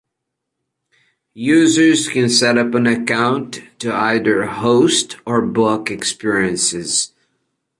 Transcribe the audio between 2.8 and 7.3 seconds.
account to either host or book experiences.